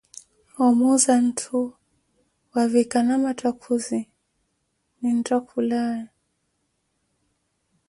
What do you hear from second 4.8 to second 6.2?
ninttakhulaazo.